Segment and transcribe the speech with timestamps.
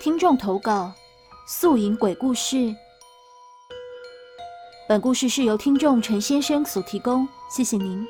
[0.00, 0.90] 听众投稿：
[1.46, 2.74] 宿营鬼故事。
[4.88, 8.02] 本故事是由听众陈先生所提供，谢谢您。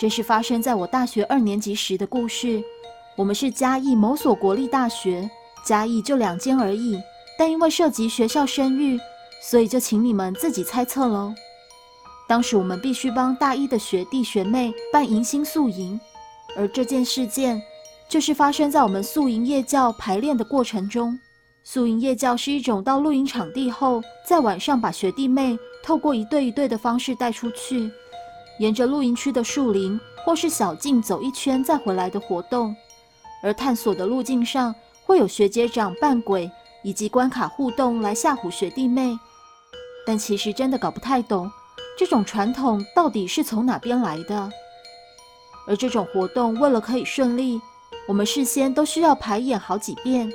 [0.00, 2.60] 这是发生在我大学二年级时的故事。
[3.14, 5.30] 我们是嘉义某所国立大学，
[5.64, 7.00] 嘉义就两间而已，
[7.38, 8.98] 但因为涉及学校声誉，
[9.40, 11.32] 所以就请你们自己猜测喽。
[12.26, 16.00] 当时我们必须帮大一的学弟学妹办迎新宿营，
[16.56, 17.62] 而这件事件
[18.08, 21.18] 就是发生在我们宿营夜教排练的过程中。
[21.64, 27.90] 宿营夜教是一种到露营场地后，在晚上把学弟妹透过一对一对的方式带出去，
[28.60, 32.74] 沿着露营区的树林或是小径走一圈再回来的活动。
[33.42, 34.72] 而探索的路径上
[35.04, 36.50] 会有学姐长扮鬼
[36.82, 39.18] 以及关卡互动来吓唬学弟妹，
[40.06, 41.50] 但其实真的搞不太懂
[41.98, 44.48] 这种传统到底是从哪边来的。
[45.66, 47.60] 而这种活动为了可以顺利，
[48.08, 50.32] 我们事先都需要排演好几遍。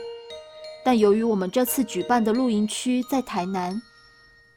[0.84, 3.81] 但由于我们这次举办的露营区在台南，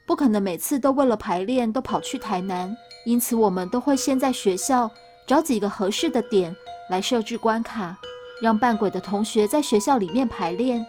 [0.06, 4.90] 不可能每次都为了排练都跑去台南，因此我们都会先在学校
[5.26, 6.54] 找几个合适的点
[6.90, 7.96] 来设置关卡。
[8.42, 10.84] 让扮鬼的同学在学校里面排练。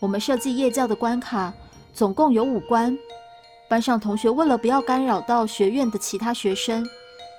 [0.00, 1.54] 我们设计夜教的关卡
[1.94, 2.98] 总共有五关。
[3.68, 6.84] 班上同学为了不要干扰到学院的其他学生，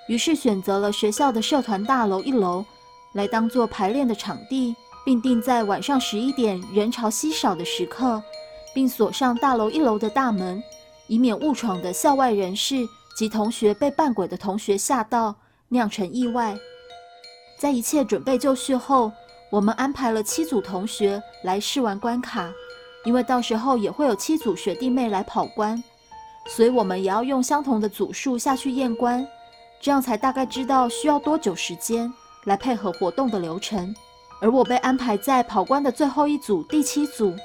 [0.08, 2.66] 于是选择了学校的社团大楼一楼
[3.14, 8.22] 来当做排练的场地，并定在晚上十一点人潮稀少的时刻，
[8.74, 10.62] 并锁上大楼一楼的大门，
[11.08, 15.36] 以免误闯的校外人士及同学被扮鬼的同学吓到，
[15.70, 16.58] 酿成意外。
[17.58, 19.12] 在一切准备就绪后，
[19.52, 22.50] 我们安排了七组同学来试玩关卡，
[23.04, 25.84] 因为到时候也会有七组学弟妹来跑关，
[26.48, 29.28] 所以我们也要用相同的组数下去验关，
[29.82, 32.14] 这样才大概知道需要多久时间
[32.45, 33.94] 来配合活动的流程。
[34.42, 37.36] 而我被安排在跑关的最后一组，第七组，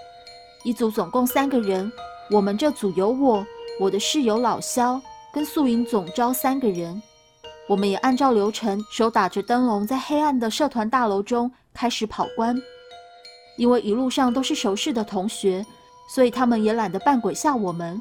[0.63, 1.91] 一组总共三个人，
[2.31, 3.45] 我们这组有我、
[3.81, 5.01] 我的室友老肖
[5.33, 7.03] 跟素营总招三个人。
[7.67, 12.55] 我们也按照流程，手打着灯笼，在黑暗的社团大楼中开始跑关。
[13.57, 15.65] 因为一路上都是熟识的同学，
[16.09, 18.01] 所以他们也懒得扮鬼吓我们。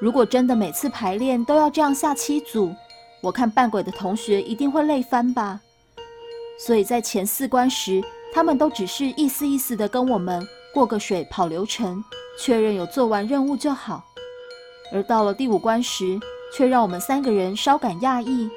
[0.00, 2.74] 如果真的每次排练都要这样下七组，
[3.20, 5.60] 我看扮鬼的同学一定会累翻吧。
[6.66, 8.02] 所以在前四关时，
[8.34, 12.04] 他们都只是意思意思的跟我们过个水、跑流程，
[12.38, 14.04] 确认有做完任务就好。
[14.92, 16.20] 而到了第五关时，
[16.54, 18.50] 却让我们三个人稍感讶异。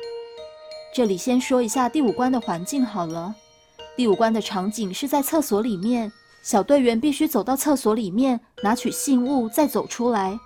[0.94, 3.34] 这里先说一下第五关的环境好了。
[3.96, 6.12] 第五关的场景是在厕所里面，
[6.42, 10.38] 小队员必须走到厕所里面拿取信物，再走出来。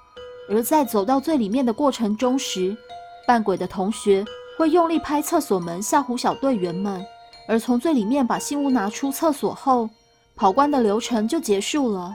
[0.50, 2.78] 而在走到最里面的过程中时，
[3.26, 4.24] 扮鬼的同学
[4.58, 7.04] 会用力拍厕所门吓唬小队员们。
[7.48, 9.90] 而从最里面把信物拿出厕所后，
[10.36, 12.14] 跑关的流程就结束了。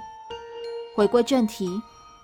[0.95, 1.81] 回归正题，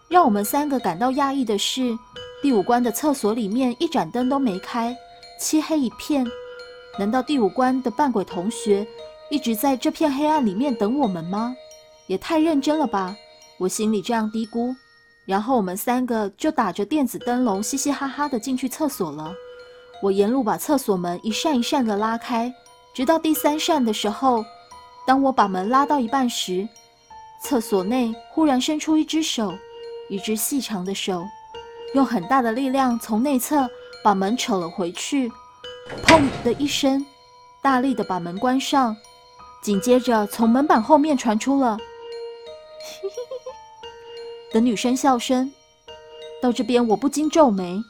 [0.09, 1.99] 让我们三个感到讶异的是，
[2.43, 4.95] 第五关的厕所里面一盏灯都没开。
[5.41, 6.27] 漆黑一片，
[6.99, 8.87] 难道第五关的扮鬼同学
[9.31, 11.55] 一直在这片黑暗里面等我们吗？
[12.07, 13.17] 也太认真了吧！
[13.59, 14.75] 我心里这样嘀咕。
[15.25, 19.33] 然后我们三个就打着电子灯笼，嘻嘻哈哈的进去厕所了。
[20.03, 22.53] 我沿路把厕所门一扇一扇的拉开，
[22.99, 24.45] 直到第三扇的时候，
[25.07, 26.69] 当我把门拉到一半时，
[27.41, 29.55] 厕所内忽然伸出一只手，
[30.09, 31.25] 一只细长的手，
[31.95, 33.71] 用很大的力量从内侧。
[34.03, 35.31] 把门扯了回去，
[36.05, 37.07] 砰的一声，
[37.63, 38.97] 大力的把门关上。
[39.63, 41.79] 紧接着，从门板后面传出了
[44.53, 45.53] 的女生笑声。
[46.43, 47.81] 到这边，我不禁皱眉：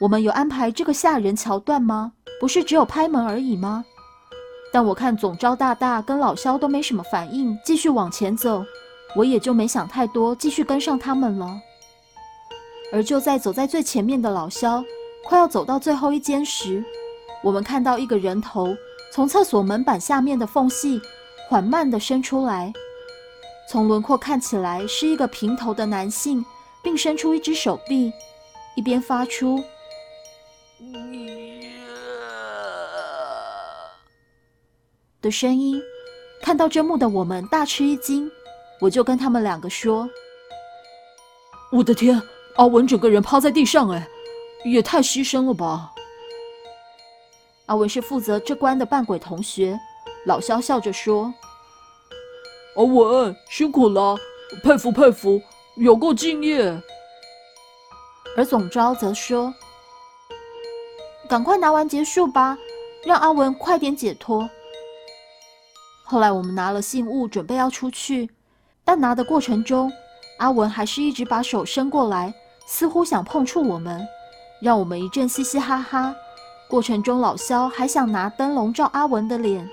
[0.00, 2.12] 我们有安排这个吓人桥段吗？
[2.40, 3.84] 不是只有拍门而已吗？
[4.72, 8.64] 但我看总招大大跟老肖都没什么反应，继续往前走，
[9.16, 11.60] 我也就没想太多，继续跟上他们了。
[12.92, 14.84] 而就在走在最前面的老肖。
[15.24, 16.82] 快要走到最后一间时，
[17.42, 18.74] 我们看到一个人头
[19.12, 20.98] 从厕所门板下面的缝隙
[21.50, 22.72] 缓慢地伸出来。
[23.68, 26.42] 从轮廓看起来是一个平头的男性，
[26.82, 28.10] 并伸出一只手臂，
[28.74, 29.62] 一边发出
[35.20, 35.80] 的声音。
[36.40, 38.30] 看到这幕的我们大吃一惊，
[38.80, 40.08] 我就跟他们两个说
[41.72, 42.22] ：“我的天，
[42.56, 44.08] 阿文整个人趴在地上，哎！”
[44.64, 45.92] 也太牺牲了吧！
[47.66, 49.78] 阿文是负责这关的扮鬼同学，
[50.26, 51.32] 老肖笑着说
[52.74, 54.16] ：“阿文辛苦了，
[54.64, 55.40] 佩服佩服，
[55.76, 56.76] 有够敬业。”
[58.36, 59.54] 而总招则说
[61.28, 62.58] ：“赶快拿完结束吧，
[63.04, 64.48] 让阿文快点解脱。”
[66.10, 68.30] 后来我们拿了信物，准备要出去，
[68.82, 69.92] 但拿的过程中，
[70.38, 72.32] 阿文还是一直把手伸过来，
[72.66, 74.00] 似乎想碰触我们，
[74.62, 76.14] 让我们一阵嘻嘻哈哈。
[76.66, 79.68] 过程中，老肖还想拿灯笼照阿文的脸，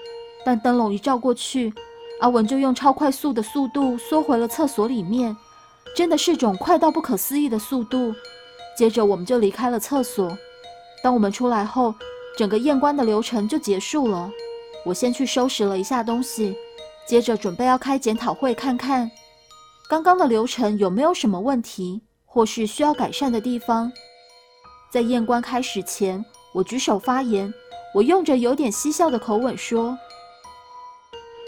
[0.45, 1.73] 但灯笼一照过去，
[2.19, 5.37] 阿文就用超快速的速度缩回了厕所里面，
[5.95, 8.13] 真的是种快到不可思议的速度。
[8.77, 10.37] 接着，我们就离开了厕所。
[11.01, 11.95] 当我们出来后，
[12.37, 14.29] 整个验棺的流程就结束了。
[14.85, 16.55] 我先去收拾了一下东西，
[17.07, 19.09] 接着准备要开检讨会，看看
[19.89, 23.91] 刚刚的流程有没有什么问题，或是需要改善的地方。
[24.91, 26.23] 在验棺开始前，
[26.53, 27.51] 我举手发言，
[27.95, 29.97] 我用着有点嬉笑的口吻说：“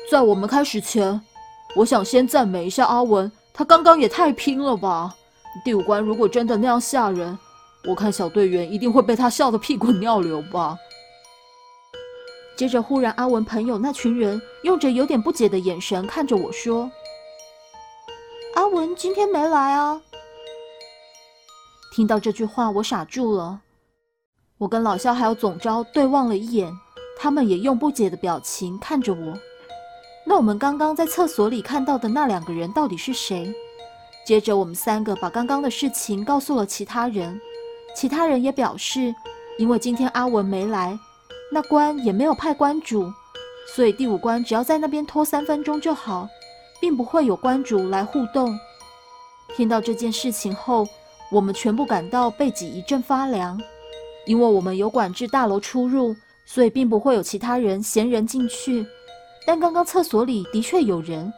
[0.10, 1.22] 在我们开始前，
[1.76, 5.16] 我想先赞美一下阿文，他刚刚也太拼了吧！
[5.64, 7.38] 第五关如果真的那样吓人，
[7.88, 10.76] 我看小队员一定会被他笑得屁滚尿流吧。”
[12.58, 16.90] 接着，忽然阿文朋友那群人用着有点不解的眼神看着我说
[18.56, 20.02] ：“阿文今天没来啊？”
[21.94, 23.62] 听到这句话，我傻住了。
[24.58, 26.74] 我跟老肖还有总招对望了一眼，
[27.20, 29.38] 他们也用不解的表情看着我。
[30.26, 33.54] 那我们刚刚在厕所里看到的那两个人到底是谁？
[34.26, 37.40] 接着，我们三个把刚刚的事情告诉了其他人，
[37.96, 39.14] 其他人也表示，
[39.60, 40.98] 因为今天阿文没来。
[41.50, 43.12] 那关也没有派关主，
[43.74, 46.28] 所以第五关只要在那边拖三分钟就好，
[46.82, 48.58] 并不会有关主来互动。
[49.56, 50.86] 听到这件事情后，
[51.32, 53.58] 我们全部感到背脊一阵发凉，
[54.26, 56.14] 因为我们有管制大楼出入，
[56.46, 58.86] 所以并不会有其他人闲人进去。
[59.46, 61.32] 但刚刚厕所里的确有人，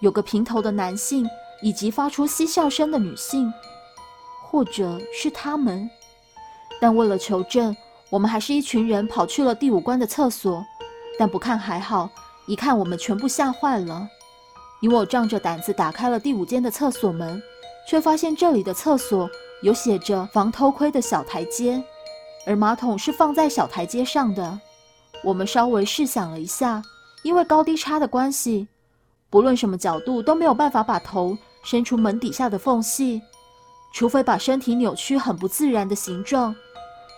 [0.00, 1.24] 有个平头的男性，
[1.62, 3.52] 以及发出嬉笑声的女性，
[4.42, 5.88] 或者是他们。
[6.80, 7.74] 但为了求证。
[8.10, 10.64] 我们还是一群人跑去了第五关的厕所，
[11.18, 12.08] 但不看还好，
[12.46, 14.08] 一看我们全部吓坏了。
[14.80, 17.42] 因为我仗着胆子打开了第五间的厕所门，
[17.88, 19.28] 却发现这里的厕所
[19.62, 21.82] 有写着防偷窥的小台阶，
[22.46, 24.60] 而马桶是放在小台阶上的。
[25.22, 26.82] 我们稍微试想了一下，
[27.22, 28.68] 因为高低差的关系，
[29.30, 33.22] 不论什么角度都没有办法把头伸出门底下的缝隙，
[33.94, 36.54] 除非把身体扭曲很不自然的形状。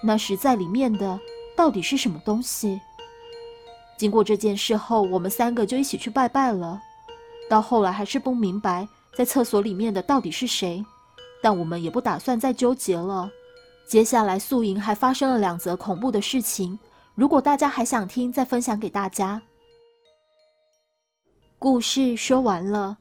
[0.03, 1.19] 那时在里面的
[1.57, 2.81] 到底是什么东西？
[3.97, 6.81] 经过这件事后，我们三个就一起去拜拜了。
[7.49, 10.85] 到后来还是不明白在厕所里面的到底是谁，
[11.43, 13.31] 但我们也不打算再纠结了。
[13.89, 16.79] 接下来宿营还发生了两则恐怖的事情，
[17.15, 19.41] 如果大家还想听，再分享给大家。
[21.59, 22.95] 故事说完了。